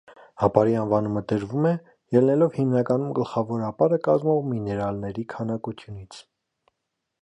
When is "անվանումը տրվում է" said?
0.83-1.73